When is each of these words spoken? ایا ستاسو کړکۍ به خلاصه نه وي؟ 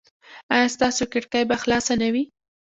ایا 0.53 0.67
ستاسو 0.75 1.03
کړکۍ 1.13 1.43
به 1.49 1.55
خلاصه 1.61 1.93
نه 2.01 2.07
وي؟ 2.13 2.23